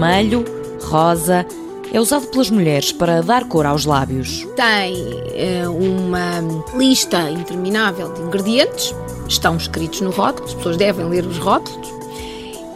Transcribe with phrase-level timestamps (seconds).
[0.00, 0.44] vermelho,
[0.82, 1.46] rosa,
[1.92, 4.46] é usado pelas mulheres para dar cor aos lábios.
[4.56, 6.40] Tem uh, uma
[6.74, 8.94] lista interminável de ingredientes,
[9.28, 11.88] estão escritos no rótulo, as pessoas devem ler os rótulos,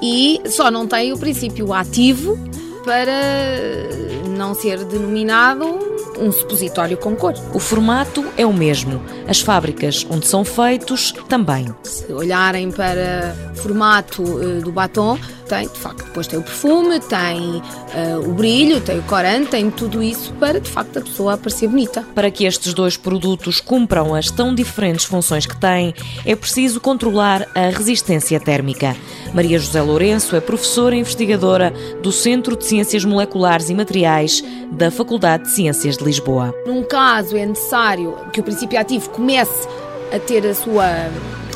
[0.02, 2.38] e só não tem o princípio ativo
[2.84, 3.12] para
[4.36, 5.64] não ser denominado
[6.18, 7.34] um supositório com cor.
[7.54, 11.75] O formato é o mesmo, as fábricas onde são feitos também.
[11.82, 17.01] Se olharem para o formato uh, do batom, tem, de facto, depois tem o perfume,
[17.01, 21.34] tem uh, o brilho, tem o corante, tem tudo isso para, de facto, a pessoa
[21.34, 22.03] aparecer bonita.
[22.15, 25.95] Para que estes dois produtos cumpram as tão diferentes funções que têm,
[26.25, 28.97] é preciso controlar a resistência térmica.
[29.33, 31.73] Maria José Lourenço é professora investigadora
[32.03, 34.42] do Centro de Ciências Moleculares e Materiais
[34.73, 36.55] da Faculdade de Ciências de Lisboa.
[36.67, 39.69] Num caso, é necessário que o princípio ativo comece
[40.15, 40.87] a ter a sua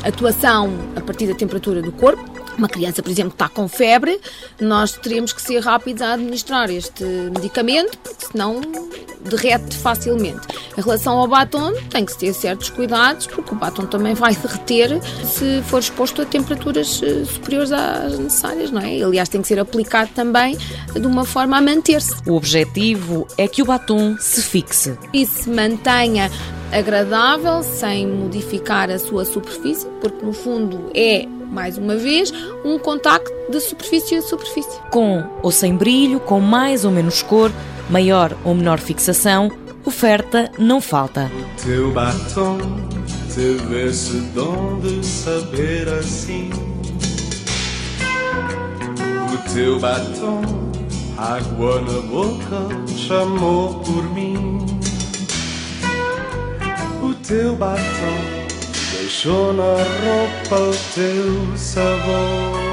[0.04, 2.27] atuação a partir da temperatura do corpo,
[2.58, 4.20] uma criança, por exemplo, que está com febre,
[4.60, 8.60] nós teremos que ser rápidos a administrar este medicamento, porque senão
[9.22, 10.46] derrete facilmente.
[10.76, 15.00] Em relação ao batom, tem que ter certos cuidados, porque o batom também vai derreter
[15.24, 19.02] se for exposto a temperaturas eh, superiores às necessárias, não é?
[19.02, 20.56] Aliás, tem que ser aplicado também
[20.92, 22.14] de uma forma a manter-se.
[22.26, 24.96] O objetivo é que o batom se fixe.
[25.12, 26.30] E se mantenha
[26.72, 32.32] agradável, sem modificar a sua superfície, porque no fundo é mais uma vez,
[32.64, 34.78] um contacto de superfície a superfície.
[34.90, 37.50] Com ou sem brilho, com mais ou menos cor,
[37.88, 39.50] maior ou menor fixação,
[39.84, 41.30] oferta não falta.
[41.62, 42.58] Teu batom
[43.34, 46.50] teve esse dom de saber assim.
[49.32, 50.42] O teu batom,
[51.16, 54.58] água na boca, chamou por mim.
[57.02, 58.38] O teu batom
[58.92, 62.68] deixou na roupa o teu sabor.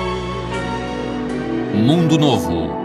[1.74, 2.85] Mundo Novo,